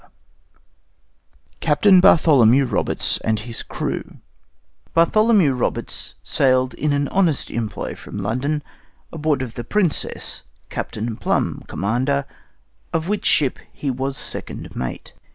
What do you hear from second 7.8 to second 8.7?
from London,